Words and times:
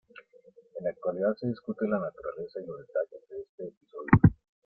En 0.79 0.83
la 0.83 0.89
actualidad 0.89 1.35
se 1.35 1.45
discute 1.45 1.85
la 1.87 1.99
naturaleza 1.99 2.59
y 2.59 2.65
los 2.65 2.79
detalles 2.79 3.29
de 3.29 3.41
este 3.43 3.63
episodio. 3.65 4.33